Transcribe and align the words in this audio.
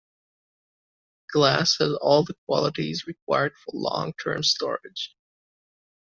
Glass 1.31 1.75
has 1.77 1.93
all 2.01 2.23
the 2.23 2.33
qualities 2.47 3.05
required 3.05 3.53
for 3.55 3.75
long-term 3.77 4.41
storage. 4.41 5.15